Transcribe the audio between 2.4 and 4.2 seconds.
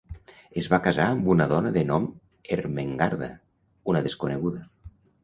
Ermengarda, una